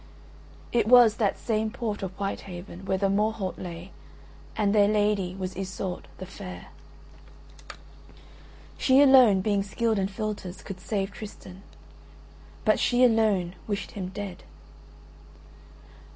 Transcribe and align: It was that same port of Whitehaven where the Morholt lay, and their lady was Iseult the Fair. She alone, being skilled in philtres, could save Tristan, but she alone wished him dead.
It 0.71 0.87
was 0.87 1.17
that 1.17 1.37
same 1.37 1.69
port 1.69 2.01
of 2.01 2.13
Whitehaven 2.15 2.85
where 2.85 2.97
the 2.97 3.07
Morholt 3.07 3.59
lay, 3.59 3.91
and 4.57 4.73
their 4.73 4.87
lady 4.87 5.35
was 5.35 5.53
Iseult 5.55 6.05
the 6.17 6.25
Fair. 6.25 6.69
She 8.79 8.99
alone, 8.99 9.41
being 9.41 9.61
skilled 9.61 9.99
in 9.99 10.07
philtres, 10.07 10.63
could 10.63 10.79
save 10.79 11.11
Tristan, 11.11 11.61
but 12.65 12.79
she 12.79 13.03
alone 13.03 13.53
wished 13.67 13.91
him 13.91 14.07
dead. 14.07 14.41